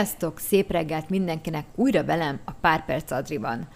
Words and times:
Sziasztok, 0.00 0.38
szép 0.38 0.70
reggelt 0.70 1.08
mindenkinek 1.08 1.66
újra 1.74 2.04
velem 2.04 2.40
a 2.44 2.52
Pár 2.52 2.84
Perc 2.84 3.10
Adriban. 3.10 3.68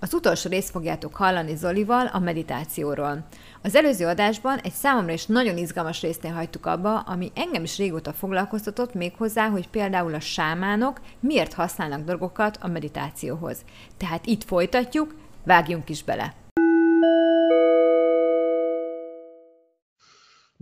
Az 0.00 0.14
utolsó 0.14 0.50
részt 0.50 0.70
fogjátok 0.70 1.14
hallani 1.14 1.56
Zolival 1.56 2.06
a 2.06 2.18
meditációról. 2.18 3.26
Az 3.62 3.74
előző 3.74 4.06
adásban 4.06 4.58
egy 4.58 4.72
számomra 4.72 5.12
is 5.12 5.26
nagyon 5.26 5.56
izgalmas 5.56 6.00
résznél 6.00 6.32
hagytuk 6.32 6.66
abba, 6.66 6.98
ami 6.98 7.32
engem 7.34 7.62
is 7.62 7.76
régóta 7.78 8.12
foglalkoztatott 8.12 8.94
még 8.94 9.12
hozzá, 9.16 9.48
hogy 9.48 9.68
például 9.68 10.14
a 10.14 10.20
sámánok 10.20 11.00
miért 11.20 11.52
használnak 11.52 12.04
dolgokat 12.04 12.58
a 12.60 12.68
meditációhoz. 12.68 13.64
Tehát 13.96 14.26
itt 14.26 14.44
folytatjuk, 14.44 15.14
vágjunk 15.44 15.88
is 15.88 16.04
bele! 16.04 16.41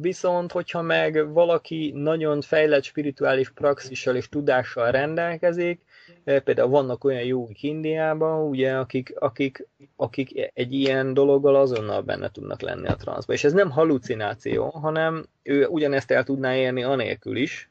Viszont, 0.01 0.53
hogyha 0.53 0.83
meg 0.83 1.33
valaki 1.33 1.93
nagyon 1.95 2.41
fejlett 2.41 2.83
spirituális 2.83 3.51
praxissal 3.51 4.17
és 4.17 4.29
tudással 4.29 4.91
rendelkezik, 4.91 5.81
eh, 6.25 6.41
például 6.41 6.69
vannak 6.69 7.05
olyan 7.05 7.23
jók 7.23 7.63
Indiában, 7.63 8.49
ugye, 8.49 8.77
akik, 8.77 9.15
akik, 9.19 9.67
akik 9.97 10.51
egy 10.55 10.73
ilyen 10.73 11.15
dologgal 11.15 11.57
azonnal 11.57 12.03
benne 12.03 12.31
tudnak 12.31 12.61
lenni 12.61 12.89
a 12.89 12.97
transzba. 12.97 13.33
És 13.33 13.45
ez 13.45 13.53
nem 13.53 13.71
halucináció, 13.71 14.69
hanem 14.69 15.25
ő 15.43 15.67
ugyanezt 15.67 16.11
el 16.11 16.25
tudná 16.25 16.57
érni 16.57 16.83
anélkül 16.83 17.37
is. 17.37 17.71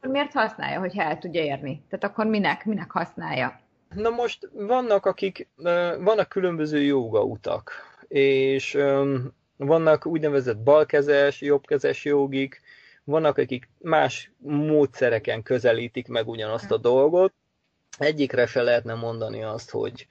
Miért 0.00 0.32
használja, 0.32 0.78
hogy 0.78 0.92
el 0.96 1.18
tudja 1.18 1.42
érni? 1.42 1.82
Tehát 1.88 2.04
akkor 2.04 2.26
minek, 2.26 2.64
minek 2.64 2.90
használja? 2.90 3.60
Na 3.94 4.10
most 4.10 4.48
vannak, 4.52 5.06
akik, 5.06 5.48
eh, 5.62 5.94
vannak 5.98 6.28
különböző 6.28 6.82
jóga 6.82 7.22
utak, 7.22 7.72
és 8.08 8.78
vannak 9.66 10.06
úgynevezett 10.06 10.58
balkezes, 10.58 11.40
jobbkezes 11.40 12.04
jogik, 12.04 12.60
vannak, 13.04 13.38
akik 13.38 13.68
más 13.78 14.30
módszereken 14.38 15.42
közelítik 15.42 16.08
meg 16.08 16.28
ugyanazt 16.28 16.70
a 16.70 16.76
dolgot. 16.76 17.32
Egyikre 17.98 18.46
se 18.46 18.62
lehetne 18.62 18.94
mondani 18.94 19.42
azt, 19.42 19.70
hogy, 19.70 20.06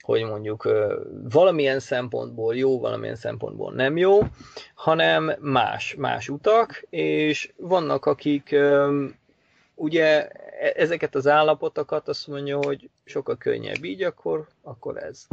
hogy 0.00 0.24
mondjuk 0.24 0.68
valamilyen 1.30 1.80
szempontból 1.80 2.56
jó, 2.56 2.80
valamilyen 2.80 3.16
szempontból 3.16 3.72
nem 3.72 3.96
jó, 3.96 4.20
hanem 4.74 5.32
más, 5.40 5.94
más 5.94 6.28
utak, 6.28 6.84
és 6.90 7.52
vannak, 7.56 8.06
akik 8.06 8.56
ugye 9.74 10.28
e-, 10.28 10.72
ezeket 10.76 11.14
az 11.14 11.26
állapotokat 11.26 12.08
azt 12.08 12.26
mondja, 12.26 12.56
hogy 12.56 12.90
sokkal 13.04 13.36
könnyebb 13.36 13.84
így, 13.84 14.02
akkor, 14.02 14.46
akkor 14.62 14.96
ez. 15.02 15.26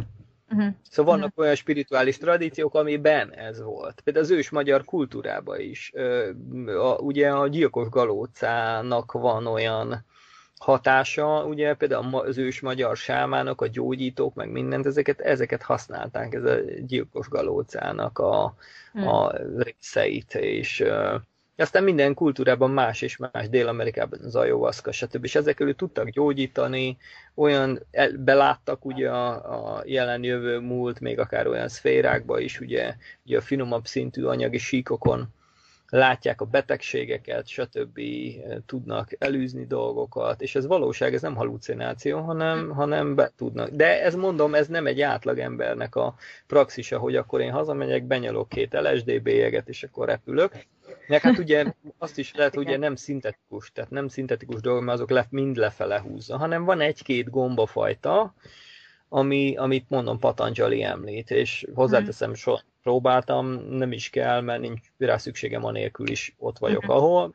Uh-huh. 0.56 0.74
Szóval 0.90 1.14
vannak 1.14 1.30
uh-huh. 1.30 1.44
olyan 1.44 1.56
spirituális 1.56 2.18
tradíciók, 2.18 2.76
amiben 2.76 3.34
ez 3.34 3.62
volt. 3.62 4.02
Például 4.02 4.26
az 4.26 4.32
ős 4.32 4.50
magyar 4.50 4.84
kultúrában 4.84 5.60
is. 5.60 5.92
A, 6.66 6.96
ugye 6.96 7.30
a 7.30 7.48
gyilkos 7.48 7.90
galócának 7.90 9.12
van 9.12 9.48
olyan 9.48 10.06
hatása, 10.58 11.46
ugye 11.46 11.74
például 11.74 12.16
az 12.16 12.38
ős 12.38 12.60
magyar 12.60 12.98
sámának, 12.98 13.62
a 13.62 13.68
gyógyítók, 13.68 14.34
meg 14.34 14.52
mindent, 14.52 14.86
ezeket, 14.86 15.20
ezeket 15.20 15.62
használták, 15.62 16.34
ez 16.34 16.44
a 16.44 16.58
gyilkos 16.88 17.28
galócának 17.28 18.20
a, 18.20 18.56
uh-huh. 18.94 19.14
a 19.14 19.36
részeit, 19.58 20.36
és 20.36 20.84
aztán 21.58 21.84
minden 21.84 22.14
kultúrában 22.14 22.72
más 22.72 23.02
és 23.02 23.18
más, 23.18 23.50
Dél-Amerikában 23.50 24.20
az 24.24 24.36
ayahuasca, 24.36 24.92
stb. 24.92 25.24
És 25.24 25.36
ezekről 25.36 25.76
tudtak 25.76 26.10
gyógyítani, 26.10 26.98
olyan 27.36 27.86
beláttak 28.20 28.86
ugye 28.86 29.10
a, 29.10 29.76
a 29.76 29.84
jelen 29.86 30.24
jövő 30.24 30.60
múlt, 30.60 31.00
még 31.00 31.20
akár 31.20 31.48
olyan 31.48 31.68
szférákba 31.68 32.40
is, 32.40 32.60
ugye, 32.60 32.96
ugye 33.26 33.38
a 33.38 33.42
finomabb 33.42 33.86
szintű 33.86 34.24
anyagi 34.24 34.58
síkokon 34.58 35.34
látják 35.90 36.42
a 36.42 36.46
betegségeket, 36.46 37.48
stb. 37.48 38.00
tudnak 38.66 39.10
elűzni 39.18 39.66
dolgokat, 39.66 40.42
és 40.42 40.56
ez 40.56 40.66
valóság, 40.66 41.14
ez 41.14 41.22
nem 41.22 41.36
halucináció, 41.36 42.20
hanem, 42.20 42.70
hanem 42.70 43.16
be 43.16 43.32
tudnak. 43.36 43.70
De 43.70 44.04
ez 44.04 44.16
mondom, 44.16 44.56
ez 44.56 44.68
nem 44.68 44.88
egy 44.88 45.02
átlag 45.02 45.40
embernek 45.40 45.96
a 45.96 46.16
praxisa, 46.48 46.98
hogy 46.98 47.16
akkor 47.16 47.42
én 47.42 47.52
hazamegyek, 47.52 48.04
benyalok 48.04 48.50
két 48.50 48.74
LSD 48.74 49.22
bélyeget, 49.22 49.70
és 49.70 49.84
akkor 49.84 50.08
repülök. 50.08 50.66
Meg 51.08 51.22
hát 51.22 51.38
ugye 51.38 51.66
azt 51.98 52.18
is 52.18 52.34
lehet, 52.34 52.56
hogy 52.56 52.68
ugye 52.68 52.78
nem 52.78 52.96
szintetikus, 52.96 53.72
tehát 53.72 53.90
nem 53.90 54.08
szintetikus 54.08 54.62
dolgok, 54.62 54.84
mert 54.84 54.98
azok 54.98 55.10
le, 55.10 55.28
mind 55.30 55.56
lefele 55.56 56.00
húzza, 56.02 56.38
hanem 56.38 56.64
van 56.64 56.82
egy-két 56.82 57.30
gombafajta, 57.30 58.34
ami, 59.10 59.56
amit 59.58 59.90
mondom 59.90 60.20
Patanjali 60.20 60.84
említ, 60.84 61.32
és 61.32 61.66
hozzáteszem, 61.74 62.34
so, 62.34 62.56
próbáltam, 62.84 63.48
nem 63.70 63.92
is 63.92 64.10
kell, 64.10 64.42
mert 64.42 64.62
nincs 64.62 64.80
rá 64.98 65.18
szükségem 65.18 65.66
anélkül 65.66 66.10
is 66.10 66.36
ott 66.38 66.58
vagyok, 66.58 66.82
uh-huh. 66.82 66.96
ahol, 66.96 67.34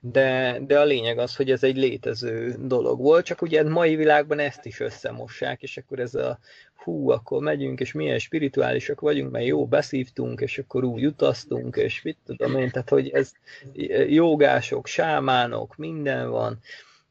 de, 0.00 0.58
de 0.66 0.80
a 0.80 0.84
lényeg 0.84 1.18
az, 1.18 1.36
hogy 1.36 1.50
ez 1.50 1.62
egy 1.62 1.76
létező 1.76 2.54
dolog 2.58 3.00
volt, 3.00 3.24
csak 3.24 3.42
ugye 3.42 3.62
a 3.62 3.68
mai 3.68 3.96
világban 3.96 4.38
ezt 4.38 4.66
is 4.66 4.80
összemossák, 4.80 5.62
és 5.62 5.76
akkor 5.76 5.98
ez 5.98 6.14
a 6.14 6.38
hú, 6.74 7.10
akkor 7.10 7.42
megyünk, 7.42 7.80
és 7.80 7.92
milyen 7.92 8.18
spirituálisak 8.18 9.00
vagyunk, 9.00 9.30
mert 9.30 9.44
jó, 9.44 9.66
beszívtunk, 9.66 10.40
és 10.40 10.58
akkor 10.58 10.84
úgy 10.84 11.06
utaztunk, 11.06 11.76
és 11.76 12.02
mit 12.02 12.16
tudom 12.26 12.56
én, 12.56 12.70
tehát 12.70 12.88
hogy 12.88 13.08
ez 13.08 13.32
jogások, 14.08 14.86
sámánok, 14.86 15.76
minden 15.76 16.30
van, 16.30 16.58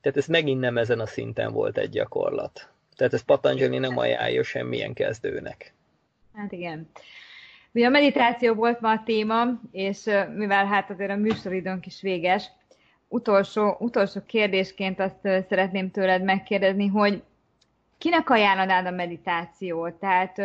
tehát 0.01 0.17
ez 0.17 0.27
megint 0.27 0.59
nem 0.59 0.77
ezen 0.77 0.99
a 0.99 1.05
szinten 1.05 1.51
volt 1.51 1.77
egy 1.77 1.89
gyakorlat. 1.89 2.69
Tehát 2.95 3.13
ez 3.13 3.21
Patanjali 3.21 3.77
nem 3.77 3.97
ajánlja 3.97 4.43
semmilyen 4.43 4.93
kezdőnek. 4.93 5.73
Hát 6.33 6.51
igen. 6.51 6.89
Ugye 7.71 7.85
a 7.85 7.89
meditáció 7.89 8.53
volt 8.53 8.79
ma 8.79 8.91
a 8.91 9.03
téma, 9.05 9.61
és 9.71 10.03
mivel 10.35 10.65
hát 10.65 10.89
azért 10.89 11.11
a 11.11 11.15
műsoridőnk 11.15 11.85
is 11.85 12.01
véges, 12.01 12.49
utolsó, 13.07 13.75
utolsó 13.79 14.21
kérdésként 14.25 14.99
azt 14.99 15.45
szeretném 15.49 15.91
tőled 15.91 16.23
megkérdezni, 16.23 16.87
hogy 16.87 17.23
kinek 17.97 18.29
ajánlanád 18.29 18.85
a 18.85 18.91
meditációt? 18.91 19.93
Tehát 19.93 20.41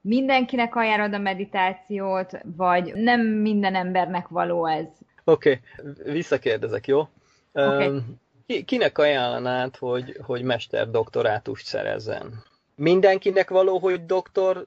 mindenkinek 0.00 0.76
ajánlod 0.76 1.14
a 1.14 1.18
meditációt, 1.18 2.30
vagy 2.56 2.92
nem 2.94 3.20
minden 3.20 3.74
embernek 3.74 4.28
való 4.28 4.66
ez? 4.66 4.86
Oké, 5.24 5.60
okay. 5.78 6.12
visszakérdezek, 6.12 6.86
jó? 6.86 7.08
Okay. 7.52 7.86
Um, 7.86 8.20
kinek 8.64 8.98
ajánlanád, 8.98 9.76
hogy, 9.76 10.16
hogy 10.22 10.42
mester 10.42 10.90
doktorátust 10.90 11.66
szerezzen? 11.66 12.42
Mindenkinek 12.74 13.50
való, 13.50 13.78
hogy 13.78 14.06
doktor 14.06 14.64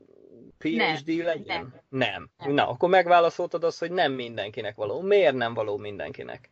PhD 0.57 1.07
nem, 1.07 1.25
legyen? 1.25 1.45
Nem. 1.45 1.73
nem. 1.89 2.29
nem. 2.37 2.53
Na, 2.53 2.69
akkor 2.69 2.89
megválaszoltad 2.89 3.63
azt, 3.63 3.79
hogy 3.79 3.91
nem 3.91 4.11
mindenkinek 4.11 4.75
való. 4.75 5.01
Miért 5.01 5.35
nem 5.35 5.53
való 5.53 5.77
mindenkinek? 5.77 6.49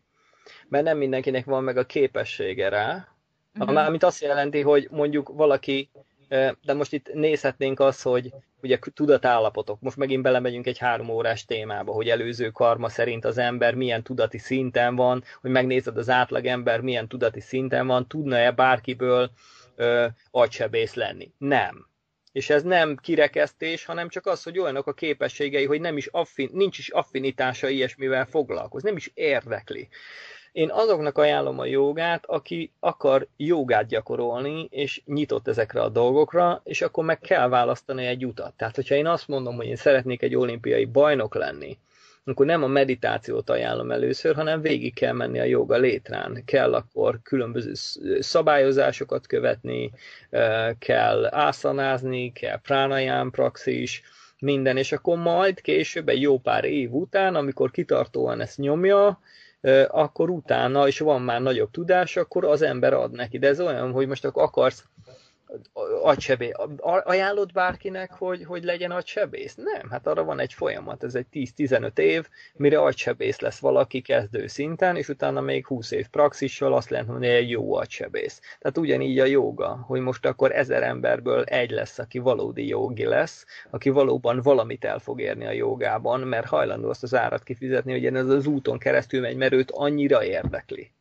Mert 0.67 0.83
nem 0.83 0.97
mindenkinek 0.97 1.45
van 1.45 1.63
meg 1.63 1.77
a 1.77 1.85
képessége 1.85 2.69
rá, 2.69 3.07
uh-huh. 3.59 3.85
amit 3.85 4.03
azt 4.03 4.21
jelenti, 4.21 4.61
hogy 4.61 4.87
mondjuk 4.91 5.29
valaki, 5.33 5.89
de 6.61 6.73
most 6.73 6.93
itt 6.93 7.13
nézhetnénk 7.13 7.79
azt, 7.79 8.01
hogy 8.01 8.33
ugye 8.61 8.79
tudatállapotok, 8.93 9.81
most 9.81 9.97
megint 9.97 10.23
belemegyünk 10.23 10.67
egy 10.67 10.77
három 10.77 11.09
órás 11.09 11.45
témába, 11.45 11.91
hogy 11.91 12.09
előző 12.09 12.49
karma 12.49 12.89
szerint 12.89 13.25
az 13.25 13.37
ember 13.37 13.75
milyen 13.75 14.03
tudati 14.03 14.37
szinten 14.37 14.95
van, 14.95 15.23
hogy 15.41 15.51
megnézed 15.51 15.97
az 15.97 16.09
átlag 16.09 16.45
ember 16.45 16.81
milyen 16.81 17.07
tudati 17.07 17.39
szinten 17.39 17.87
van, 17.87 18.07
tudna-e 18.07 18.51
bárkiből 18.51 19.31
ö, 19.75 20.05
agysebész 20.31 20.93
lenni? 20.93 21.31
Nem. 21.37 21.87
És 22.33 22.49
ez 22.49 22.63
nem 22.63 22.97
kirekesztés, 23.01 23.85
hanem 23.85 24.09
csak 24.09 24.25
az, 24.25 24.43
hogy 24.43 24.59
olyanok 24.59 24.87
a 24.87 24.93
képességei, 24.93 25.65
hogy 25.65 25.81
nem 25.81 25.97
is 25.97 26.07
affin, 26.07 26.49
nincs 26.53 26.77
is 26.77 26.89
affinitása 26.89 27.67
ilyesmivel 27.67 28.25
foglalkozni, 28.25 28.87
nem 28.87 28.97
is 28.97 29.11
érdekli. 29.13 29.89
Én 30.51 30.71
azoknak 30.71 31.17
ajánlom 31.17 31.59
a 31.59 31.65
jogát, 31.65 32.25
aki 32.25 32.71
akar 32.79 33.27
jogát 33.37 33.87
gyakorolni, 33.87 34.67
és 34.69 35.01
nyitott 35.05 35.47
ezekre 35.47 35.81
a 35.81 35.89
dolgokra, 35.89 36.61
és 36.63 36.81
akkor 36.81 37.03
meg 37.03 37.19
kell 37.19 37.47
választani 37.49 38.05
egy 38.05 38.25
utat. 38.25 38.53
Tehát, 38.53 38.75
hogyha 38.75 38.95
én 38.95 39.07
azt 39.07 39.27
mondom, 39.27 39.55
hogy 39.55 39.65
én 39.65 39.75
szeretnék 39.75 40.21
egy 40.21 40.35
olimpiai 40.35 40.85
bajnok 40.85 41.35
lenni, 41.35 41.77
akkor 42.25 42.45
nem 42.45 42.63
a 42.63 42.67
meditációt 42.67 43.49
ajánlom 43.49 43.91
először, 43.91 44.35
hanem 44.35 44.61
végig 44.61 44.93
kell 44.93 45.13
menni 45.13 45.39
a 45.39 45.43
joga 45.43 45.77
létrán. 45.77 46.41
Kell 46.45 46.73
akkor 46.73 47.19
különböző 47.23 47.71
szabályozásokat 48.19 49.27
követni, 49.27 49.91
kell 50.79 51.25
ászanázni, 51.25 52.31
kell 52.31 52.59
pránaján 52.59 53.31
praxis, 53.31 54.01
minden, 54.39 54.77
és 54.77 54.91
akkor 54.91 55.17
majd 55.17 55.61
később, 55.61 56.09
egy 56.09 56.21
jó 56.21 56.39
pár 56.39 56.63
év 56.63 56.93
után, 56.93 57.35
amikor 57.35 57.71
kitartóan 57.71 58.41
ezt 58.41 58.57
nyomja, 58.57 59.19
akkor 59.87 60.29
utána, 60.29 60.87
és 60.87 60.99
van 60.99 61.21
már 61.21 61.41
nagyobb 61.41 61.71
tudás, 61.71 62.17
akkor 62.17 62.45
az 62.45 62.61
ember 62.61 62.93
ad 62.93 63.11
neki. 63.11 63.39
De 63.39 63.47
ez 63.47 63.59
olyan, 63.59 63.91
hogy 63.91 64.07
most 64.07 64.25
akkor 64.25 64.43
akarsz 64.43 64.85
agysebész. 66.01 66.51
Ajánlod 67.03 67.51
bárkinek, 67.51 68.11
hogy, 68.11 68.43
hogy 68.45 68.63
legyen 68.63 68.91
agysebész? 68.91 69.55
Nem, 69.55 69.89
hát 69.89 70.07
arra 70.07 70.23
van 70.23 70.39
egy 70.39 70.53
folyamat, 70.53 71.03
ez 71.03 71.15
egy 71.15 71.25
10-15 71.33 71.97
év, 71.97 72.29
mire 72.53 72.79
agysebész 72.79 73.39
lesz 73.39 73.59
valaki 73.59 74.01
kezdő 74.01 74.47
szinten, 74.47 74.95
és 74.95 75.09
utána 75.09 75.41
még 75.41 75.65
20 75.65 75.91
év 75.91 76.07
praxissal 76.07 76.73
azt 76.73 76.89
lehet 76.89 77.07
mondani, 77.07 77.31
hogy 77.31 77.41
egy 77.41 77.49
jó 77.49 77.75
agysebész. 77.75 78.39
Tehát 78.59 78.77
ugyanígy 78.77 79.19
a 79.19 79.25
joga, 79.25 79.83
hogy 79.87 80.01
most 80.01 80.25
akkor 80.25 80.51
ezer 80.51 80.83
emberből 80.83 81.43
egy 81.43 81.69
lesz, 81.69 81.99
aki 81.99 82.19
valódi 82.19 82.67
jogi 82.67 83.05
lesz, 83.05 83.45
aki 83.71 83.89
valóban 83.89 84.41
valamit 84.41 84.85
el 84.85 84.99
fog 84.99 85.21
érni 85.21 85.45
a 85.45 85.51
jogában, 85.51 86.19
mert 86.19 86.47
hajlandó 86.47 86.89
azt 86.89 87.03
az 87.03 87.15
árat 87.15 87.43
kifizetni, 87.43 87.91
hogy 87.91 88.05
ez 88.05 88.27
az 88.27 88.47
úton 88.47 88.77
keresztül 88.77 89.21
megy, 89.21 89.35
mert 89.35 89.53
őt 89.53 89.71
annyira 89.71 90.23
érdekli. 90.23 90.91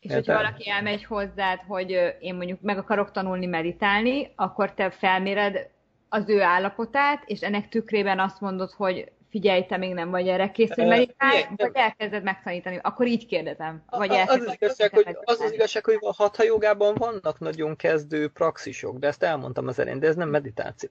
És 0.00 0.12
hogyha 0.12 0.34
valaki 0.34 0.70
elmegy 0.70 1.04
hozzád, 1.04 1.60
hogy 1.66 2.16
én 2.20 2.34
mondjuk 2.34 2.60
meg 2.60 2.78
akarok 2.78 3.10
tanulni 3.10 3.46
meditálni, 3.46 4.32
akkor 4.36 4.74
te 4.74 4.90
felméred 4.90 5.70
az 6.08 6.28
ő 6.28 6.42
állapotát, 6.42 7.22
és 7.26 7.40
ennek 7.40 7.68
tükrében 7.68 8.20
azt 8.20 8.40
mondod, 8.40 8.70
hogy 8.70 9.12
figyelj, 9.30 9.66
te 9.66 9.76
még 9.76 9.94
nem 9.94 10.10
vagy 10.10 10.28
erre 10.28 10.50
kész, 10.50 10.74
hogy 10.74 10.86
meditálj, 10.86 11.42
vagy 11.56 11.70
elkezded 11.74 12.22
megtanítani. 12.22 12.78
Akkor 12.82 13.06
így 13.06 13.26
kérdezem. 13.26 13.84
Vagy 13.90 14.10
az, 14.10 14.28
az, 14.28 14.54
igazság, 14.60 14.90
hogy, 14.90 15.16
az 15.24 15.40
az 15.40 15.52
igazság, 15.52 15.84
hogy 15.84 15.98
a 16.00 16.12
hatha 16.12 16.42
jogában 16.42 16.94
vannak 16.94 17.38
nagyon 17.38 17.76
kezdő 17.76 18.28
praxisok, 18.28 18.98
de 18.98 19.06
ezt 19.06 19.22
elmondtam 19.22 19.66
az 19.66 19.78
elején, 19.78 20.00
de 20.00 20.06
ez 20.06 20.16
nem 20.16 20.28
meditáció. 20.28 20.90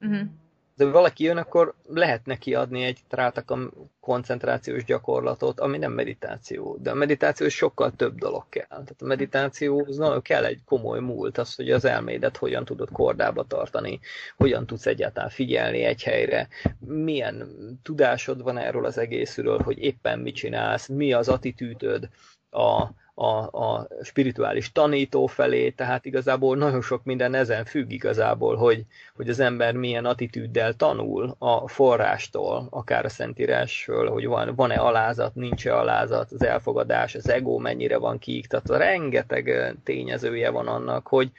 Uh-huh 0.00 0.20
de 0.76 0.84
valaki 0.84 1.24
jön, 1.24 1.36
akkor 1.36 1.74
lehet 1.86 2.26
neki 2.26 2.54
adni 2.54 2.82
egy 2.82 2.98
trátakam 3.08 3.70
koncentrációs 4.00 4.84
gyakorlatot, 4.84 5.60
ami 5.60 5.78
nem 5.78 5.92
meditáció. 5.92 6.76
De 6.80 6.90
a 6.90 6.94
meditáció 6.94 7.48
sokkal 7.48 7.92
több 7.92 8.18
dolog 8.18 8.48
kell. 8.48 8.66
Tehát 8.68 8.96
a 8.98 9.04
meditációhoz 9.04 9.96
nagyon 9.96 10.22
kell 10.22 10.44
egy 10.44 10.60
komoly 10.64 11.00
múlt, 11.00 11.38
az, 11.38 11.54
hogy 11.54 11.70
az 11.70 11.84
elmédet 11.84 12.36
hogyan 12.36 12.64
tudod 12.64 12.88
kordába 12.92 13.44
tartani, 13.44 14.00
hogyan 14.36 14.66
tudsz 14.66 14.86
egyáltalán 14.86 15.30
figyelni 15.30 15.82
egy 15.82 16.02
helyre, 16.02 16.48
milyen 16.78 17.48
tudásod 17.82 18.42
van 18.42 18.58
erről 18.58 18.84
az 18.84 18.98
egészről, 18.98 19.62
hogy 19.62 19.78
éppen 19.78 20.18
mit 20.18 20.34
csinálsz, 20.34 20.88
mi 20.88 21.12
az 21.12 21.28
attitűdöd 21.28 22.08
a, 22.50 22.86
a, 23.18 23.58
a 23.64 23.86
spirituális 24.02 24.72
tanító 24.72 25.26
felé, 25.26 25.70
tehát 25.70 26.04
igazából 26.04 26.56
nagyon 26.56 26.82
sok 26.82 27.04
minden 27.04 27.34
ezen 27.34 27.64
függ 27.64 27.90
igazából, 27.90 28.56
hogy, 28.56 28.84
hogy 29.14 29.28
az 29.28 29.40
ember 29.40 29.74
milyen 29.74 30.04
attitűddel 30.04 30.74
tanul 30.74 31.34
a 31.38 31.68
forrástól, 31.68 32.66
akár 32.70 33.04
a 33.04 33.08
Szentírásról, 33.08 34.10
hogy 34.10 34.26
van, 34.26 34.54
van-e 34.54 34.74
alázat, 34.74 35.34
nincs-e 35.34 35.76
alázat, 35.76 36.32
az 36.32 36.42
elfogadás, 36.42 37.14
az 37.14 37.28
ego 37.28 37.58
mennyire 37.58 37.98
van 37.98 38.18
kiiktatva, 38.18 38.76
rengeteg 38.76 39.74
tényezője 39.84 40.50
van 40.50 40.66
annak, 40.66 41.06
hogy 41.06 41.30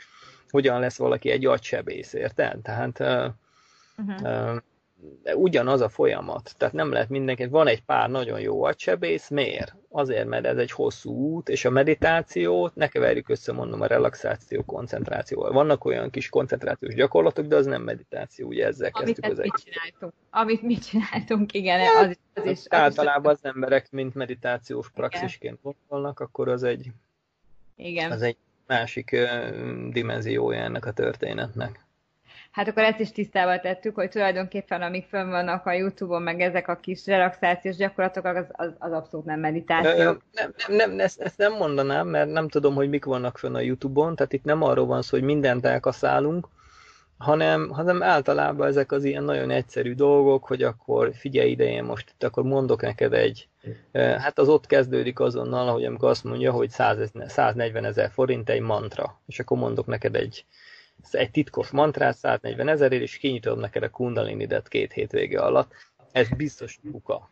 hogyan 0.50 0.80
lesz 0.80 0.98
valaki 0.98 1.30
egy 1.30 1.46
agysebész, 1.46 2.14
érted? 2.14 2.62
Tehát 2.62 3.00
uh-huh. 3.00 4.22
uh, 4.22 4.62
ugyanaz 5.36 5.82
a 5.82 5.90
folyamat. 5.90 6.54
Tehát 6.58 6.74
nem 6.74 6.92
lehet 6.92 7.10
mindenki, 7.10 7.46
van 7.46 7.68
egy 7.68 7.84
pár 7.84 8.10
nagyon 8.10 8.40
jó 8.40 8.64
agysebész, 8.64 9.30
miért? 9.30 9.76
Azért, 9.90 10.28
mert 10.28 10.46
ez 10.46 10.58
egy 10.58 10.72
hosszú 10.72 11.12
út, 11.12 11.50
és 11.50 11.66
a 11.66 11.70
meditációt 11.70 12.76
ne 12.76 12.88
keverjük 12.88 13.30
össze, 13.30 13.52
mondom, 13.52 13.82
a 13.82 13.86
relaxáció 13.86 14.64
koncentrációval. 14.66 15.52
Vannak 15.52 15.86
olyan 15.86 16.10
kis 16.10 16.30
koncentrációs 16.30 16.94
gyakorlatok, 16.94 17.46
de 17.46 17.56
az 17.56 17.66
nem 17.66 17.82
meditáció, 17.82 18.48
ugye 18.48 18.66
ezzel 18.66 18.90
Amit 18.94 19.20
kezdtük 19.20 19.32
az 19.32 19.38
mit 19.38 19.64
csináltunk. 19.64 20.14
Amit 20.30 20.62
mi 20.62 20.78
csináltunk, 20.78 21.54
igen, 21.54 21.80
ja, 21.80 22.00
az, 22.00 22.18
az 22.34 22.46
is. 22.46 22.58
Az 22.58 22.68
általában 22.70 23.34
az 23.34 23.46
emberek, 23.46 23.92
mint 23.92 24.16
meditációs 24.16 24.90
praxisként 24.90 25.60
gondolnak, 25.62 26.20
akkor 26.20 26.50
az 26.50 26.64
egy, 26.64 26.92
igen. 27.76 28.12
az 28.12 28.22
egy 28.22 28.38
másik 28.68 29.16
dimenziója 29.90 30.60
ennek 30.60 30.86
a 30.86 30.92
történetnek. 30.92 31.87
Hát 32.52 32.68
akkor 32.68 32.84
ezt 32.84 33.00
is 33.00 33.12
tisztában 33.12 33.60
tettük, 33.62 33.96
hogy 33.96 34.10
tulajdonképpen 34.10 34.82
amik 34.82 35.08
fönn 35.08 35.30
vannak 35.30 35.66
a 35.66 35.72
Youtube-on, 35.72 36.22
meg 36.22 36.42
ezek 36.42 36.68
a 36.68 36.76
kis 36.76 37.06
relaxációs 37.06 37.76
gyakorlatok, 37.76 38.26
az, 38.26 38.46
az, 38.52 38.74
az 38.80 38.92
abszolút 38.92 39.26
nem 39.26 39.40
meditáció. 39.40 40.04
Nem, 40.04 40.20
nem, 40.32 40.52
nem 40.68 41.00
ezt, 41.00 41.22
ezt 41.22 41.38
nem 41.38 41.54
mondanám, 41.54 42.08
mert 42.08 42.32
nem 42.32 42.48
tudom, 42.48 42.76
hogy 42.76 42.90
mik 42.90 43.06
vannak 43.06 43.38
fönn 43.38 43.56
a 43.56 43.60
Youtube-on, 43.60 44.16
tehát 44.16 44.34
itt 44.34 44.44
nem 44.44 44.64
arról 44.64 44.86
van 44.86 45.02
szó, 45.02 45.18
hogy 45.18 45.26
mindent 45.26 45.66
elkaszálunk, 45.66 46.48
hanem, 47.18 47.70
hanem 47.70 48.04
általában 48.04 48.68
ezek 48.68 48.92
az 48.92 49.04
ilyen 49.04 49.24
nagyon 49.24 49.50
egyszerű 49.50 49.94
dolgok, 49.94 50.46
hogy 50.46 50.64
akkor 50.64 51.12
figyelj 51.14 51.50
ide, 51.50 51.64
én 51.64 51.84
most 51.84 52.10
itt 52.10 52.24
akkor 52.24 52.44
mondok 52.44 52.82
neked 52.82 53.14
egy, 53.14 53.48
hát 53.94 54.40
az 54.40 54.50
ott 54.50 54.66
kezdődik 54.66 55.20
azonnal, 55.20 55.72
hogy 55.72 55.86
amikor 55.86 56.10
azt 56.10 56.24
mondja, 56.24 56.52
hogy 56.52 56.70
100, 56.70 57.12
140 57.28 57.86
ezer 57.86 58.10
forint 58.12 58.50
egy 58.50 58.62
mantra, 58.62 59.20
és 59.26 59.40
akkor 59.40 59.58
mondok 59.58 59.86
neked 59.86 60.16
egy, 60.16 60.46
egy 61.12 61.32
titkos 61.32 61.70
mantrát 61.70 62.18
140 62.18 62.68
ezerért, 62.68 63.02
és 63.02 63.18
kinyitod 63.18 63.58
neked 63.60 63.84
a 63.84 63.90
kundalinidet 63.90 64.68
két 64.68 64.94
hétvége 64.94 65.42
alatt. 65.42 65.72
Ez 66.12 66.30
biztos 66.30 66.80
kuka. 66.92 67.30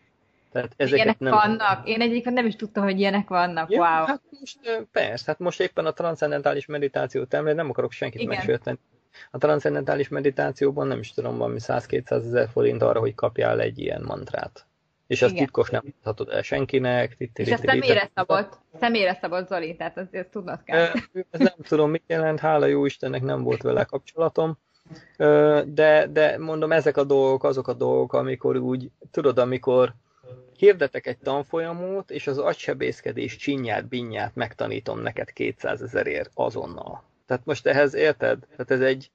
Tehát 0.51 0.73
ezeket 0.75 0.97
ilyenek 0.97 1.19
nem... 1.19 1.33
vannak? 1.33 1.87
Én 1.87 2.01
egyébként 2.01 2.35
nem 2.35 2.45
is 2.45 2.55
tudtam, 2.55 2.83
hogy 2.83 2.99
ilyenek 2.99 3.27
vannak. 3.27 3.71
Ja, 3.71 3.77
wow. 3.77 4.05
Hát 4.05 4.21
most, 4.39 4.87
persze, 4.91 5.23
hát 5.25 5.39
most 5.39 5.59
éppen 5.59 5.85
a 5.85 5.91
transzendentális 5.91 6.65
meditációt 6.65 7.33
említ, 7.33 7.55
nem 7.55 7.69
akarok 7.69 7.91
senkit 7.91 8.27
megsérteni. 8.27 8.79
A 9.31 9.37
transzendentális 9.37 10.07
meditációban 10.07 10.87
nem 10.87 10.99
is 10.99 11.11
tudom, 11.11 11.37
valami 11.37 11.59
100-200 11.61 12.11
ezer 12.11 12.49
forint 12.49 12.81
arra, 12.81 12.99
hogy 12.99 13.15
kapjál 13.15 13.61
egy 13.61 13.79
ilyen 13.79 14.01
mantrát. 14.05 14.65
És 15.07 15.21
azt 15.21 15.35
titkos 15.35 15.69
nem 15.69 15.81
mondhatod 15.83 16.29
el 16.29 16.41
senkinek. 16.41 17.15
És 17.33 17.47
ezt 17.47 17.65
személyre 17.65 18.09
szabott, 18.15 18.59
személyre 18.79 19.17
szabott 19.21 19.47
Zoli, 19.47 19.75
tehát 19.75 19.97
azért 19.97 20.31
tudnod 20.31 20.63
kell. 20.63 20.91
Ez 21.31 21.39
nem 21.39 21.55
tudom, 21.67 21.89
mit 21.89 22.03
jelent, 22.07 22.39
hála 22.39 22.65
jó 22.65 22.85
Istennek 22.85 23.21
nem 23.21 23.43
volt 23.43 23.61
vele 23.61 23.83
kapcsolatom. 23.83 24.57
De, 25.65 26.07
de 26.11 26.37
mondom, 26.37 26.71
ezek 26.71 26.97
a 26.97 27.03
dolgok, 27.03 27.43
azok 27.43 27.67
a 27.67 27.73
dolgok, 27.73 28.13
amikor 28.13 28.57
úgy, 28.57 28.91
tudod, 29.11 29.37
amikor 29.37 29.93
hirdetek 30.57 31.07
egy 31.07 31.17
tanfolyamot, 31.17 32.11
és 32.11 32.27
az 32.27 32.37
agysebészkedés 32.37 33.35
csinyát, 33.35 33.87
binyát 33.87 34.35
megtanítom 34.35 34.99
neked 34.99 35.31
200 35.31 35.81
ezerért 35.81 36.31
azonnal. 36.33 37.03
Tehát 37.25 37.45
most 37.45 37.67
ehhez 37.67 37.93
érted? 37.93 38.39
Tehát 38.39 38.71
ez 38.71 38.81
egy, 38.81 39.11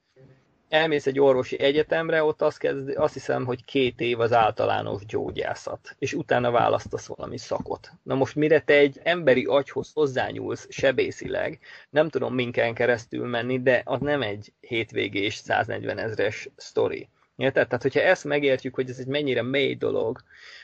elmész 0.71 1.07
egy 1.07 1.21
orvosi 1.21 1.61
egyetemre, 1.61 2.25
ott 2.25 2.43
azt, 2.43 2.59
kezd, 2.59 2.97
azt 2.97 3.13
hiszem, 3.13 3.45
hogy 3.45 3.65
két 3.65 4.01
év 4.01 4.21
az 4.21 4.33
általános 4.33 5.07
gyógyászat, 5.07 5.97
és 5.99 6.13
utána 6.13 6.51
választasz 6.51 7.07
valami 7.07 7.39
szakot. 7.39 7.91
Na 8.03 8.15
most 8.15 8.35
mire 8.35 8.61
te 8.61 8.75
egy 8.75 9.01
emberi 9.03 9.45
agyhoz 9.45 9.91
hozzányúlsz 9.95 10.67
sebészileg, 10.69 11.59
nem 11.91 12.09
tudom 12.09 12.35
minken 12.35 12.75
keresztül 12.75 13.27
menni, 13.27 13.63
de 13.63 13.83
az 13.85 14.01
nem 14.01 14.23
egy 14.23 14.53
hétvégés 14.61 15.35
140 15.35 15.99
ezres 15.99 16.49
sztori. 16.57 17.09
Érted? 17.41 17.67
Tehát, 17.67 17.83
hogyha 17.83 18.01
ezt 18.01 18.25
megértjük, 18.25 18.75
hogy 18.75 18.91
ez 18.91 18.99
egy 18.99 19.07
mennyire 19.07 19.43
mély 19.43 19.75
dolog, 19.75 20.23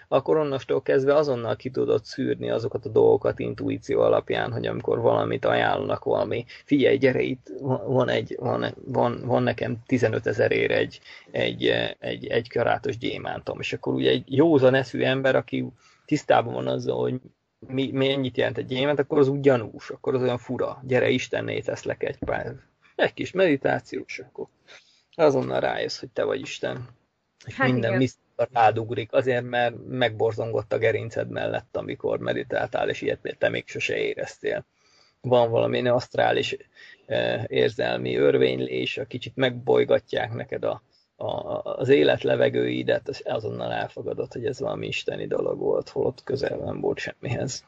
akkor 0.08 0.36
onnastól 0.36 0.82
kezdve 0.82 1.14
azonnal 1.14 1.56
ki 1.56 1.70
tudod 1.70 2.04
szűrni 2.04 2.50
azokat 2.50 2.84
a 2.84 2.88
dolgokat 2.88 3.38
intuíció 3.38 4.00
alapján, 4.00 4.52
hogy 4.52 4.66
amikor 4.66 5.00
valamit 5.00 5.44
ajánlanak 5.44 6.04
valami, 6.04 6.44
figyelj, 6.64 6.96
gyere 6.96 7.20
itt, 7.20 7.50
van, 7.86 8.08
egy, 8.08 8.36
van, 8.38 8.74
van, 8.84 9.22
van 9.24 9.42
nekem 9.42 9.76
15 9.86 10.26
ezerért 10.26 10.72
egy, 10.72 11.00
egy, 11.30 11.72
egy, 11.98 12.26
egy 12.26 12.48
karátos 12.48 12.98
gyémántom, 12.98 13.60
és 13.60 13.72
akkor 13.72 13.94
ugye 13.94 14.10
egy 14.10 14.24
józan 14.26 14.74
eszű 14.74 15.02
ember, 15.02 15.36
aki 15.36 15.66
tisztában 16.04 16.54
van 16.54 16.66
azzal, 16.66 17.00
hogy 17.00 17.20
mi, 17.66 17.90
mennyit 17.92 18.36
jelent 18.36 18.58
egy 18.58 18.66
gyémánt, 18.66 18.98
akkor 18.98 19.18
az 19.18 19.28
úgy 19.28 19.40
gyanús, 19.40 19.90
akkor 19.90 20.14
az 20.14 20.22
olyan 20.22 20.38
fura, 20.38 20.82
gyere 20.86 21.08
Istenné 21.08 21.60
teszlek 21.60 22.02
egy 22.02 22.18
pár, 22.18 22.54
egy 22.96 23.14
kis 23.14 23.32
meditációs, 23.32 24.18
akkor 24.18 24.46
azonnal 25.24 25.60
rájössz, 25.60 25.98
hogy 25.98 26.10
te 26.10 26.24
vagy 26.24 26.40
Isten. 26.40 26.88
És 27.46 27.54
hát 27.54 27.70
minden 27.70 28.00
igen 28.00 28.14
rádugrik, 28.52 29.12
azért, 29.12 29.44
mert 29.44 29.74
megborzongott 29.88 30.72
a 30.72 30.78
gerinced 30.78 31.28
mellett, 31.28 31.76
amikor 31.76 32.18
meditáltál, 32.18 32.88
és 32.88 33.00
ilyet 33.00 33.36
te 33.38 33.48
még 33.48 33.68
sose 33.68 33.96
éreztél. 33.96 34.64
Van 35.20 35.50
valami 35.50 35.88
asztrális 35.88 36.56
eh, 37.06 37.44
érzelmi 37.46 38.16
örvénylés, 38.16 38.98
a 38.98 39.04
kicsit 39.04 39.36
megbolygatják 39.36 40.32
neked 40.32 40.64
a, 40.64 40.82
a, 41.16 41.60
az 41.62 41.88
élet 41.88 42.22
levegőidet, 42.22 43.22
azonnal 43.24 43.72
elfogadod, 43.72 44.32
hogy 44.32 44.46
ez 44.46 44.60
valami 44.60 44.86
isteni 44.86 45.26
dolog 45.26 45.58
volt, 45.58 45.88
holott 45.88 46.24
közel 46.24 46.56
nem 46.56 46.80
volt 46.80 46.98
semmihez. 46.98 47.64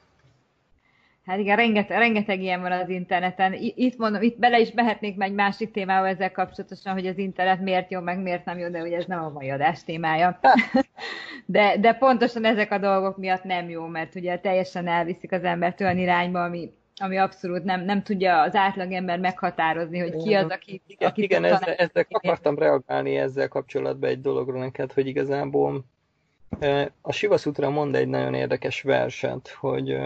Hát 1.29 1.39
igen, 1.39 1.57
rengeteg, 1.57 1.99
rengeteg 1.99 2.41
ilyen 2.41 2.61
van 2.61 2.73
az 2.73 2.89
interneten. 2.89 3.55
Itt 3.59 3.97
mondom, 3.97 4.23
itt 4.23 4.39
bele 4.39 4.59
is 4.59 4.73
mehetnék 4.73 5.23
egy 5.23 5.33
másik 5.33 5.71
témával 5.71 6.09
ezzel 6.09 6.33
kapcsolatosan, 6.33 6.93
hogy 6.93 7.07
az 7.07 7.19
internet 7.19 7.61
miért 7.61 7.91
jó, 7.91 8.01
meg 8.01 8.23
miért 8.23 8.45
nem 8.45 8.59
jó, 8.59 8.69
de 8.69 8.83
ugye 8.83 8.97
ez 8.97 9.05
nem 9.07 9.25
a 9.25 9.29
mai 9.29 9.51
adás 9.51 9.85
témája. 9.85 10.39
De, 11.47 11.77
de 11.79 11.93
pontosan 11.93 12.45
ezek 12.45 12.73
a 12.73 12.79
dolgok 12.79 13.17
miatt 13.17 13.45
nem 13.45 13.69
jó, 13.69 13.87
mert 13.87 14.15
ugye 14.15 14.39
teljesen 14.39 14.89
elviszik 14.89 15.33
az 15.33 15.45
embert 15.45 15.81
olyan 15.81 15.99
irányba, 15.99 16.43
ami, 16.43 16.73
ami 16.97 17.17
abszolút 17.17 17.65
nem, 17.65 17.85
nem 17.85 18.03
tudja 18.03 18.41
az 18.41 18.55
átlagember 18.55 19.19
meghatározni, 19.19 19.99
hogy 19.99 20.17
ki 20.17 20.35
az, 20.35 20.51
aki... 20.51 20.83
Igen, 20.87 21.09
aki 21.09 21.23
igen 21.23 21.45
ezzel, 21.45 21.75
ezzel 21.75 22.07
akartam 22.09 22.59
reagálni 22.59 23.17
ezzel 23.17 23.49
kapcsolatban 23.49 24.11
egy 24.11 24.21
dologra 24.21 24.59
neked, 24.59 24.93
hogy 24.93 25.07
igazából 25.07 25.85
a 27.01 27.13
Sivasutra 27.13 27.71
mond 27.71 27.95
egy 27.95 28.09
nagyon 28.09 28.35
érdekes 28.35 28.83
verset, 28.83 29.49
hogy 29.49 29.97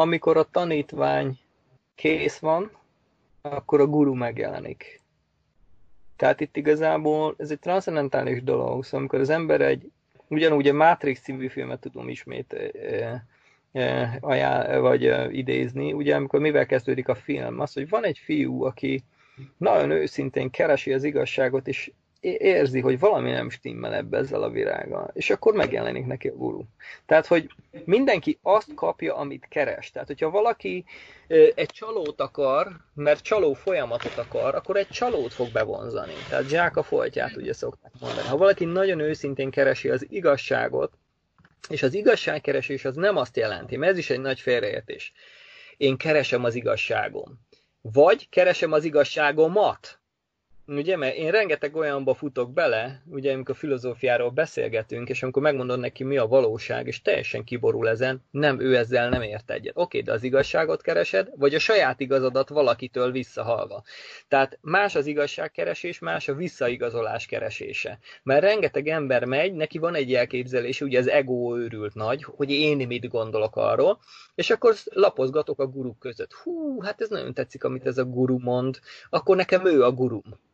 amikor 0.00 0.36
a 0.36 0.50
tanítvány 0.50 1.38
kész 1.94 2.38
van, 2.38 2.70
akkor 3.40 3.80
a 3.80 3.86
guru 3.86 4.14
megjelenik. 4.14 5.00
Tehát 6.16 6.40
itt 6.40 6.56
igazából 6.56 7.34
ez 7.38 7.50
egy 7.50 7.58
transzendentális 7.58 8.42
dolog, 8.42 8.84
szóval 8.84 9.00
amikor 9.00 9.20
az 9.20 9.30
ember 9.30 9.60
egy, 9.60 9.90
ugyanúgy 10.28 10.68
a 10.68 10.72
Matrix 10.72 11.20
című 11.20 11.48
filmet 11.48 11.80
tudom 11.80 12.08
ismét 12.08 12.52
e, 12.52 13.24
e, 13.72 14.18
ajánl, 14.20 14.80
vagy 14.80 15.34
idézni, 15.36 15.92
ugye 15.92 16.16
amikor 16.16 16.40
mivel 16.40 16.66
kezdődik 16.66 17.08
a 17.08 17.14
film, 17.14 17.60
az, 17.60 17.72
hogy 17.72 17.88
van 17.88 18.04
egy 18.04 18.18
fiú, 18.18 18.64
aki 18.64 19.04
nagyon 19.56 19.90
őszintén 19.90 20.50
keresi 20.50 20.92
az 20.92 21.04
igazságot, 21.04 21.68
és 21.68 21.92
érzi, 22.20 22.80
hogy 22.80 22.98
valami 22.98 23.30
nem 23.30 23.50
stimmel 23.50 23.94
ebbe 23.94 24.18
ezzel 24.18 24.42
a 24.42 24.50
virággal, 24.50 25.10
és 25.12 25.30
akkor 25.30 25.54
megjelenik 25.54 26.06
neki 26.06 26.28
a 26.28 26.34
guru. 26.34 26.62
Tehát, 27.06 27.26
hogy 27.26 27.50
mindenki 27.84 28.38
azt 28.42 28.74
kapja, 28.74 29.16
amit 29.16 29.46
keres. 29.48 29.90
Tehát, 29.90 30.08
hogyha 30.08 30.30
valaki 30.30 30.84
egy 31.54 31.70
csalót 31.70 32.20
akar, 32.20 32.68
mert 32.94 33.22
csaló 33.22 33.52
folyamatot 33.52 34.18
akar, 34.18 34.54
akkor 34.54 34.76
egy 34.76 34.88
csalót 34.88 35.32
fog 35.32 35.52
bevonzani. 35.52 36.12
Tehát 36.28 36.48
zsák 36.48 36.76
a 36.76 36.82
foltját, 36.82 37.36
ugye 37.36 37.52
szokták 37.52 37.92
mondani. 38.00 38.28
Ha 38.28 38.36
valaki 38.36 38.64
nagyon 38.64 39.00
őszintén 39.00 39.50
keresi 39.50 39.88
az 39.88 40.06
igazságot, 40.08 40.92
és 41.68 41.82
az 41.82 41.94
igazságkeresés 41.94 42.84
az 42.84 42.94
nem 42.96 43.16
azt 43.16 43.36
jelenti, 43.36 43.76
mert 43.76 43.92
ez 43.92 43.98
is 43.98 44.10
egy 44.10 44.20
nagy 44.20 44.40
félreértés. 44.40 45.12
Én 45.76 45.96
keresem 45.96 46.44
az 46.44 46.54
igazságom. 46.54 47.40
Vagy 47.80 48.28
keresem 48.28 48.72
az 48.72 48.84
igazságomat. 48.84 49.99
Ugye, 50.76 50.96
mert 50.96 51.16
én 51.16 51.30
rengeteg 51.30 51.76
olyanba 51.76 52.14
futok 52.14 52.52
bele, 52.52 53.02
ugye, 53.06 53.32
amikor 53.32 53.56
filozófiáról 53.56 54.30
beszélgetünk, 54.30 55.08
és 55.08 55.22
amikor 55.22 55.42
megmondod 55.42 55.78
neki, 55.78 56.04
mi 56.04 56.16
a 56.16 56.26
valóság, 56.26 56.86
és 56.86 57.02
teljesen 57.02 57.44
kiborul 57.44 57.88
ezen, 57.88 58.24
nem, 58.30 58.60
ő 58.60 58.76
ezzel 58.76 59.08
nem 59.08 59.22
ért 59.22 59.50
egyet. 59.50 59.76
Oké, 59.76 60.00
de 60.00 60.12
az 60.12 60.22
igazságot 60.22 60.82
keresed, 60.82 61.28
vagy 61.36 61.54
a 61.54 61.58
saját 61.58 62.00
igazadat 62.00 62.48
valakitől 62.48 63.10
visszahalva. 63.10 63.82
Tehát 64.28 64.58
más 64.60 64.94
az 64.94 65.06
igazságkeresés, 65.06 65.98
más 65.98 66.28
a 66.28 66.34
visszaigazolás 66.34 67.26
keresése. 67.26 67.98
Mert 68.22 68.42
rengeteg 68.42 68.88
ember 68.88 69.24
megy, 69.24 69.52
neki 69.52 69.78
van 69.78 69.94
egy 69.94 70.14
elképzelés, 70.14 70.80
ugye 70.80 70.98
az 70.98 71.08
ego 71.08 71.58
őrült 71.58 71.94
nagy, 71.94 72.22
hogy 72.22 72.50
én 72.50 72.86
mit 72.86 73.08
gondolok 73.08 73.56
arról, 73.56 74.00
és 74.34 74.50
akkor 74.50 74.74
lapozgatok 74.84 75.58
a 75.60 75.66
guruk 75.66 75.98
között. 75.98 76.32
Hú, 76.32 76.80
hát 76.80 77.00
ez 77.00 77.08
nagyon 77.08 77.34
tetszik, 77.34 77.64
amit 77.64 77.86
ez 77.86 77.98
a 77.98 78.04
guru 78.04 78.38
mond, 78.38 78.78
akkor 79.10 79.36
nekem 79.36 79.66
ő 79.66 79.82
a 79.82 79.92
gurum 79.92 80.48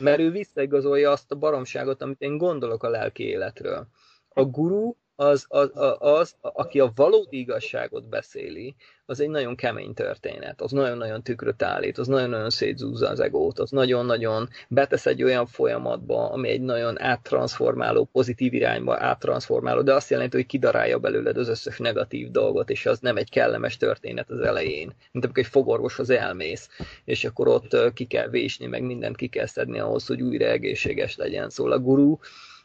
mert 0.00 0.18
ő 0.18 0.30
visszaigazolja 0.30 1.10
azt 1.10 1.32
a 1.32 1.36
baromságot, 1.36 2.02
amit 2.02 2.20
én 2.20 2.38
gondolok 2.38 2.82
a 2.82 2.88
lelki 2.88 3.22
életről. 3.22 3.86
A 4.28 4.44
guru 4.44 4.96
az, 5.20 5.44
az, 5.48 5.70
az, 5.74 5.96
az, 5.98 6.34
aki 6.40 6.80
a 6.80 6.92
valódi 6.94 7.38
igazságot 7.38 8.08
beszéli, 8.08 8.74
az 9.06 9.20
egy 9.20 9.28
nagyon 9.28 9.56
kemény 9.56 9.94
történet, 9.94 10.60
az 10.60 10.70
nagyon-nagyon 10.70 11.22
tükröt 11.22 11.62
állít, 11.62 11.98
az 11.98 12.06
nagyon-nagyon 12.06 12.50
szétzúzza 12.50 13.08
az 13.08 13.20
egót, 13.20 13.58
az 13.58 13.70
nagyon-nagyon 13.70 14.48
betesz 14.68 15.06
egy 15.06 15.22
olyan 15.22 15.46
folyamatba, 15.46 16.30
ami 16.30 16.48
egy 16.48 16.60
nagyon 16.60 17.00
áttransformáló, 17.00 18.04
pozitív 18.12 18.52
irányba 18.52 18.96
áttransformáló, 18.98 19.82
de 19.82 19.94
azt 19.94 20.10
jelenti, 20.10 20.36
hogy 20.36 20.46
kidarálja 20.46 20.98
belőled 20.98 21.36
az 21.36 21.48
összes 21.48 21.78
negatív 21.78 22.30
dolgot, 22.30 22.70
és 22.70 22.86
az 22.86 22.98
nem 22.98 23.16
egy 23.16 23.30
kellemes 23.30 23.76
történet 23.76 24.30
az 24.30 24.40
elején, 24.40 24.92
mint 25.12 25.24
amikor 25.24 25.42
egy 25.42 25.50
fogorvoshoz 25.50 26.10
elmész, 26.10 26.68
és 27.04 27.24
akkor 27.24 27.48
ott 27.48 27.92
ki 27.94 28.04
kell 28.04 28.28
vésni, 28.28 28.66
meg 28.66 28.82
mindent 28.82 29.16
ki 29.16 29.28
kell 29.28 29.46
szedni 29.46 29.78
ahhoz, 29.78 30.06
hogy 30.06 30.22
újra 30.22 30.46
egészséges 30.46 31.16
legyen. 31.16 31.50
Szóval 31.50 31.72
a 31.72 31.78
guru 31.78 32.18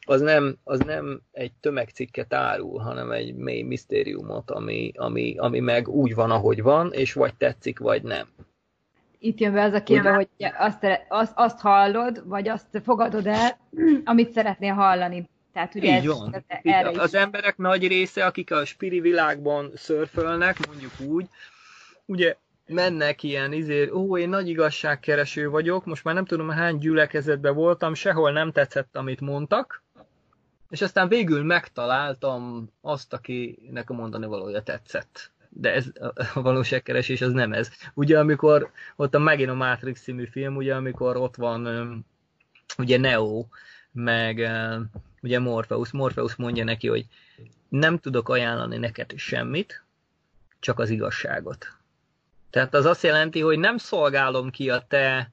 az 0.05 0.21
nem, 0.21 0.57
az 0.63 0.79
nem 0.79 1.21
egy 1.31 1.51
tömegcikket 1.59 2.33
árul, 2.33 2.79
hanem 2.79 3.11
egy 3.11 3.35
mély 3.35 3.61
misztériumot, 3.61 4.51
ami, 4.51 4.91
ami, 4.95 5.35
ami 5.37 5.59
meg 5.59 5.87
úgy 5.87 6.15
van, 6.15 6.31
ahogy 6.31 6.61
van, 6.61 6.93
és 6.93 7.13
vagy 7.13 7.35
tetszik, 7.35 7.79
vagy 7.79 8.03
nem. 8.03 8.27
Itt 9.19 9.39
jön 9.39 9.53
be 9.53 9.63
az 9.63 9.73
a 9.73 9.83
képbe, 9.83 10.13
hogy 10.13 10.27
azt, 10.57 10.87
azt, 11.09 11.31
azt 11.35 11.59
hallod, 11.59 12.27
vagy 12.27 12.47
azt 12.47 12.81
fogadod 12.83 13.27
el, 13.27 13.57
amit 14.03 14.31
szeretnél 14.31 14.73
hallani. 14.73 15.29
Tehát 15.53 15.75
ugye 15.75 15.97
Így 15.97 16.07
ez, 16.07 16.17
van. 16.17 16.33
Ez, 16.47 16.59
erre 16.63 17.01
az 17.01 17.13
is. 17.13 17.19
emberek 17.19 17.57
nagy 17.57 17.87
része, 17.87 18.25
akik 18.25 18.51
a 18.51 18.65
spiri 18.65 18.99
világban 18.99 19.71
szörfölnek, 19.75 20.67
mondjuk 20.67 20.91
úgy, 21.07 21.27
ugye 22.05 22.35
mennek 22.67 23.23
ilyen, 23.23 23.53
izé, 23.53 23.89
ó, 23.89 24.17
én 24.17 24.29
nagy 24.29 24.49
igazságkereső 24.49 25.49
vagyok, 25.49 25.85
most 25.85 26.03
már 26.03 26.13
nem 26.13 26.25
tudom 26.25 26.49
hány 26.49 26.77
gyülekezetben 26.77 27.55
voltam, 27.55 27.93
sehol 27.93 28.31
nem 28.31 28.51
tetszett, 28.51 28.95
amit 28.95 29.21
mondtak, 29.21 29.84
és 30.69 30.81
aztán 30.81 31.07
végül 31.07 31.43
megtaláltam 31.43 32.69
azt, 32.81 33.13
akinek 33.13 33.89
a 33.89 33.93
mondani 33.93 34.25
valója 34.25 34.61
tetszett. 34.61 35.31
De 35.49 35.73
ez 35.73 35.85
a 36.33 36.41
valóságkeresés 36.41 37.21
az 37.21 37.31
nem 37.31 37.53
ez. 37.53 37.69
Ugye 37.93 38.19
amikor 38.19 38.71
ott 38.95 39.15
a 39.15 39.19
megint 39.19 39.49
a 39.49 39.53
Matrix 39.53 40.01
című 40.01 40.25
film, 40.25 40.55
ugye 40.55 40.75
amikor 40.75 41.17
ott 41.17 41.35
van 41.35 41.65
ugye 42.77 42.97
Neo, 42.97 43.45
meg 43.91 44.49
ugye 45.21 45.39
Morpheus. 45.39 45.91
Morpheus 45.91 46.35
mondja 46.35 46.63
neki, 46.63 46.87
hogy 46.87 47.05
nem 47.69 47.99
tudok 47.99 48.29
ajánlani 48.29 48.77
neked 48.77 49.13
semmit, 49.15 49.83
csak 50.59 50.79
az 50.79 50.89
igazságot. 50.89 51.67
Tehát 52.49 52.73
az 52.73 52.85
azt 52.85 53.03
jelenti, 53.03 53.41
hogy 53.41 53.59
nem 53.59 53.77
szolgálom 53.77 54.49
ki 54.49 54.69
a 54.69 54.85
te 54.87 55.31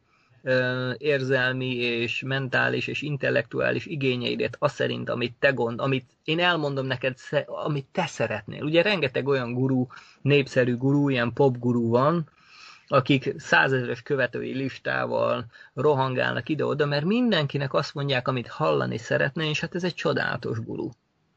érzelmi 0.96 1.75
és 1.76 2.22
mentális 2.26 2.87
és 2.87 3.02
intellektuális 3.02 3.87
igényeidet 3.87 4.56
az 4.58 4.72
szerint, 4.72 5.08
amit 5.08 5.34
te 5.38 5.50
gond, 5.50 5.80
amit 5.80 6.11
én 6.25 6.40
elmondom 6.40 6.87
neked, 6.87 7.18
amit 7.46 7.87
te 7.92 8.06
szeretnél. 8.06 8.64
Ugye 8.64 8.82
rengeteg 8.82 9.28
olyan 9.28 9.52
gurú, 9.52 9.87
népszerű 10.22 10.76
gurú, 10.76 11.08
ilyen 11.08 11.32
pop 11.32 11.58
gurú 11.58 11.88
van, 11.88 12.28
akik 12.88 13.34
százezeres 13.37 14.02
követői 14.02 14.52
listával 14.52 15.44
rohangálnak 15.75 16.49
ide-oda, 16.49 16.87
mert 16.87 17.04
mindenkinek 17.04 17.75
azt 17.75 17.94
mondják, 17.94 18.28
amit 18.28 18.49
hallani 18.49 18.99
szeretne, 18.99 19.49
és 19.49 19.61
hát 19.61 19.75
ez 19.75 19.84
egy 19.84 19.94
csodálatos 19.94 20.58
gurú 20.58 20.90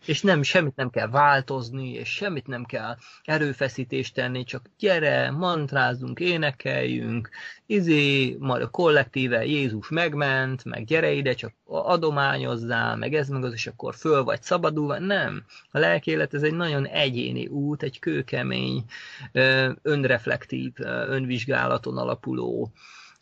és 0.06 0.22
nem, 0.22 0.44
semmit 0.44 0.76
nem 0.76 0.90
kell 0.90 1.08
változni, 1.08 1.94
és 1.94 2.10
semmit 2.10 2.48
nem 2.48 2.66
kell 2.66 2.96
erőfeszítést 3.24 4.14
tenni, 4.14 4.44
csak 4.44 4.70
gyere, 4.80 5.32
mantrázunk, 5.32 6.20
énekeljünk, 6.20 7.30
izé, 7.66 8.36
majd 8.40 8.62
a 8.62 8.70
kollektíve 8.70 9.46
Jézus 9.46 9.90
megment, 9.90 10.64
meg 10.64 10.86
gyere 10.86 11.12
ide, 11.12 11.34
csak 11.34 11.54
adományozzál, 11.66 12.96
meg 12.96 13.14
ez 13.14 13.28
meg 13.28 13.44
az, 13.44 13.54
és 13.54 13.68
akkor 13.68 13.96
föl 13.96 14.24
vagy 14.24 14.42
szabadulva. 14.42 15.00
Nem. 15.00 15.44
A 15.72 15.80
lelkélet 15.80 16.34
ez 16.34 16.44
egy 16.44 16.56
nagyon 16.56 16.86
egyéni 16.86 17.48
út, 17.48 17.84
egy 17.84 18.00
kőkemény, 18.00 18.84
önreflektív, 19.82 20.74
önvizsgálaton 21.08 21.98
alapuló 21.98 22.72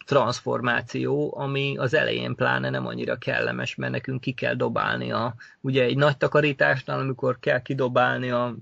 transformáció, 0.06 1.34
ami 1.38 1.78
az 1.78 1.94
elején 1.94 2.36
pláne 2.36 2.70
nem 2.70 2.86
annyira 2.86 3.16
kellemes, 3.16 3.76
mert 3.76 3.92
nekünk 3.92 4.22
ki 4.22 4.32
kell 4.32 4.54
dobálni 4.56 5.12
a, 5.12 5.36
ugye 5.62 5.84
egy 5.84 5.98
nagy 5.98 6.18
takarításnál, 6.18 7.00
amikor 7.00 7.40
kell 7.40 7.62
kidobálni 7.62 8.32
a 8.32 8.56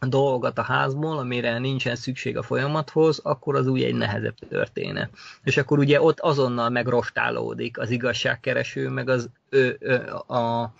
dolgokat 0.00 0.58
a 0.58 0.62
házból, 0.62 1.18
amire 1.18 1.58
nincsen 1.58 1.96
szükség 1.96 2.36
a 2.36 2.42
folyamathoz, 2.42 3.18
akkor 3.18 3.56
az 3.56 3.66
úgy 3.66 3.82
egy 3.82 3.94
nehezebb 3.94 4.34
történet. 4.48 5.10
És 5.44 5.56
akkor 5.56 5.78
ugye 5.78 6.02
ott 6.02 6.20
azonnal 6.20 6.68
megrostálódik 6.68 7.78
az 7.78 7.90
igazságkereső, 7.90 8.88
meg 8.88 9.08
az, 9.08 9.30
ő, 9.48 9.76
ő, 9.80 9.94
a, 10.26 10.72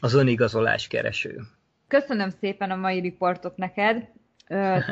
az 0.00 0.14
önigazolás 0.14 0.86
kereső. 0.86 1.40
Köszönöm 1.88 2.30
szépen 2.40 2.70
a 2.70 2.76
mai 2.76 3.00
riportot 3.00 3.56
neked. 3.56 4.08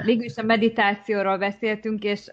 Végülis 0.04 0.36
a 0.36 0.42
meditációról 0.42 1.38
beszéltünk, 1.38 2.02
és 2.04 2.32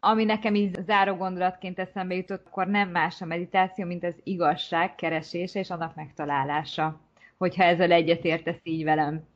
ami 0.00 0.24
nekem 0.24 0.54
így 0.54 0.78
záró 0.86 1.14
gondolatként 1.14 1.78
eszembe 1.78 2.14
jutott, 2.14 2.46
akkor 2.46 2.66
nem 2.66 2.88
más 2.88 3.20
a 3.20 3.24
meditáció, 3.24 3.86
mint 3.86 4.04
az 4.04 4.14
igazság 4.22 4.94
keresése 4.94 5.58
és 5.58 5.70
annak 5.70 5.94
megtalálása. 5.94 7.00
Hogyha 7.36 7.62
ezzel 7.62 7.92
egyetértesz 7.92 8.60
így 8.62 8.84
velem. 8.84 9.28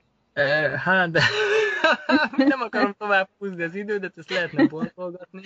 Hát, 0.76 1.10
de 1.10 1.20
nem 2.36 2.60
akarom 2.60 2.94
tovább 2.98 3.28
húzni 3.38 3.62
az 3.62 3.74
időt, 3.74 4.12
ezt 4.16 4.30
lehetne 4.30 4.66
pontolgatni. 4.66 5.42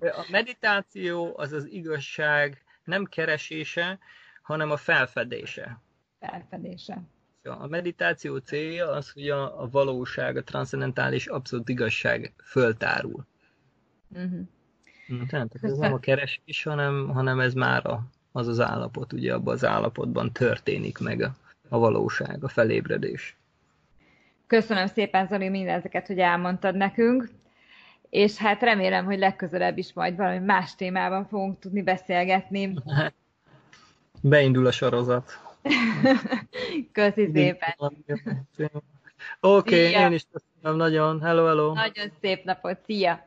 A 0.00 0.26
meditáció 0.30 1.32
az 1.36 1.52
az 1.52 1.66
igazság 1.70 2.64
nem 2.84 3.04
keresése, 3.04 3.98
hanem 4.42 4.70
a 4.70 4.76
felfedése. 4.76 5.80
Felfedése. 6.20 7.02
A 7.42 7.66
meditáció 7.66 8.36
célja 8.36 8.90
az, 8.90 9.10
hogy 9.10 9.30
a, 9.30 9.62
a 9.62 9.68
valóság, 9.68 10.36
a 10.36 10.42
transzendentális 10.42 11.26
abszolút 11.26 11.68
igazság 11.68 12.32
föltárul. 12.44 13.26
Uh-huh. 14.14 15.28
Tehát 15.28 15.48
ez 15.62 15.76
nem 15.76 15.92
a 15.92 15.98
keresés, 15.98 16.62
hanem, 16.62 17.08
hanem 17.08 17.40
ez 17.40 17.54
már 17.54 17.86
a, 17.86 18.02
az 18.32 18.48
az 18.48 18.60
állapot, 18.60 19.12
ugye 19.12 19.34
abban 19.34 19.54
az 19.54 19.64
állapotban 19.64 20.32
történik 20.32 20.98
meg 20.98 21.20
a, 21.20 21.34
a 21.68 21.78
valóság, 21.78 22.44
a 22.44 22.48
felébredés. 22.48 23.36
Köszönöm 24.46 24.86
szépen, 24.86 25.26
Zoli, 25.26 25.48
mindezeket, 25.48 26.06
hogy 26.06 26.18
elmondtad 26.18 26.74
nekünk, 26.74 27.28
és 28.10 28.36
hát 28.36 28.62
remélem, 28.62 29.04
hogy 29.04 29.18
legközelebb 29.18 29.78
is 29.78 29.92
majd 29.92 30.16
valami 30.16 30.38
más 30.38 30.74
témában 30.74 31.26
fogunk 31.26 31.58
tudni 31.58 31.82
beszélgetni. 31.82 32.74
Beindul 34.22 34.66
a 34.66 34.72
sorozat. 34.72 35.40
Köszi 36.92 37.30
szépen. 37.34 37.74
Oké, 39.40 39.88
okay, 39.88 40.02
én 40.02 40.12
is 40.12 40.26
köszönöm 40.32 40.78
nagyon. 40.78 41.22
Hello, 41.22 41.46
hello. 41.46 41.72
Nagyon 41.72 42.12
szép 42.20 42.44
napot. 42.44 42.78
Szia! 42.84 43.25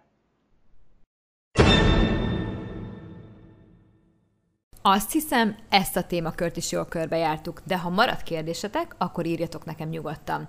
Azt 4.92 5.12
hiszem, 5.12 5.56
ezt 5.70 5.96
a 5.98 6.04
témakört 6.04 6.58
is 6.58 6.72
jól 6.72 6.86
körbejártuk, 6.86 7.62
de 7.64 7.78
ha 7.78 7.90
marad 7.90 8.24
kérdésetek, 8.24 8.96
akkor 8.98 9.26
írjatok 9.26 9.66
nekem 9.66 9.90
nyugodtan. 9.90 10.48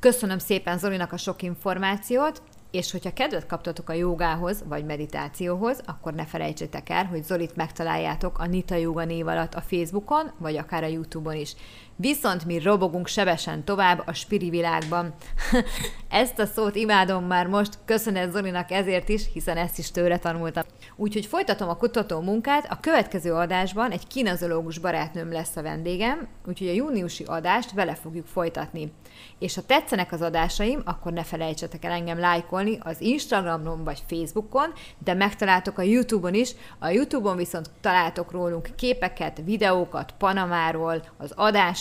Köszönöm 0.00 0.38
szépen 0.38 0.78
Zolinak 0.78 1.12
a 1.12 1.16
sok 1.16 1.42
információt, 1.42 2.42
És 2.70 2.90
hogyha 2.90 3.12
kedvet 3.12 3.46
kaptatok 3.46 3.88
a 3.88 3.92
jogához, 3.92 4.64
vagy 4.68 4.84
meditációhoz, 4.84 5.80
akkor 5.84 6.14
ne 6.14 6.24
felejtsétek 6.26 6.88
el, 6.88 7.04
hogy 7.04 7.24
Zolit 7.24 7.56
megtaláljátok 7.56 8.38
a 8.38 8.46
Nita 8.46 8.74
Yoga 8.74 9.04
név 9.04 9.26
alatt 9.26 9.54
a 9.54 9.60
Facebookon, 9.60 10.30
vagy 10.38 10.56
akár 10.56 10.82
a 10.82 10.86
Youtube-on 10.86 11.36
is. 11.36 11.54
Viszont 11.98 12.44
mi 12.44 12.58
robogunk 12.58 13.06
sebesen 13.06 13.64
tovább 13.64 14.02
a 14.06 14.12
spiri 14.12 14.50
világban. 14.50 15.14
ezt 16.08 16.38
a 16.38 16.46
szót 16.46 16.76
imádom 16.76 17.24
már 17.24 17.46
most, 17.46 17.78
köszönet 17.84 18.32
Zolinak 18.32 18.70
ezért 18.70 19.08
is, 19.08 19.22
hiszen 19.32 19.56
ezt 19.56 19.78
is 19.78 19.90
tőle 19.90 20.18
tanultam. 20.18 20.62
Úgyhogy 20.96 21.26
folytatom 21.26 21.68
a 21.68 21.76
kutató 21.76 22.20
munkát, 22.20 22.66
a 22.70 22.80
következő 22.80 23.32
adásban 23.32 23.90
egy 23.90 24.06
kinezológus 24.06 24.78
barátnőm 24.78 25.32
lesz 25.32 25.56
a 25.56 25.62
vendégem, 25.62 26.28
úgyhogy 26.46 26.68
a 26.68 26.72
júniusi 26.72 27.24
adást 27.24 27.72
vele 27.72 27.94
fogjuk 27.94 28.26
folytatni. 28.26 28.92
És 29.38 29.54
ha 29.54 29.62
tetszenek 29.66 30.12
az 30.12 30.22
adásaim, 30.22 30.82
akkor 30.84 31.12
ne 31.12 31.22
felejtsetek 31.22 31.84
el 31.84 31.92
engem 31.92 32.18
lájkolni 32.18 32.78
az 32.82 33.00
Instagramon 33.00 33.84
vagy 33.84 34.02
Facebookon, 34.08 34.72
de 34.98 35.14
megtaláltok 35.14 35.78
a 35.78 35.82
YouTube-on 35.82 36.34
is. 36.34 36.52
A 36.78 36.88
YouTube-on 36.88 37.36
viszont 37.36 37.70
találtok 37.80 38.30
rólunk 38.30 38.68
képeket, 38.76 39.40
videókat 39.44 40.14
Panamáról, 40.18 41.02
az 41.16 41.32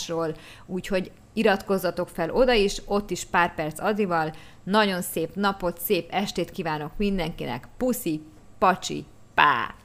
adásról, 0.10 0.36
úgyhogy 0.66 1.12
iratkozzatok 1.34 2.10
fel 2.10 2.30
oda 2.30 2.54
is, 2.54 2.82
ott 2.86 3.10
is 3.10 3.24
pár 3.24 3.56
perc 3.56 3.80
Adrival. 3.80 4.34
Nagyon 4.64 5.02
szép 5.02 5.36
napot, 5.36 5.80
szép 5.80 6.12
estét 6.12 6.52
kívánok 6.52 6.92
mindenkinek. 6.98 7.68
Puszi, 7.78 8.22
pacsi, 8.58 9.06
pá! 9.34 9.76